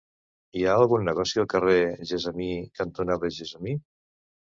[0.59, 1.75] Hi ha algun negoci al carrer
[2.13, 2.47] Gessamí
[2.81, 3.75] cantonada Gessamí?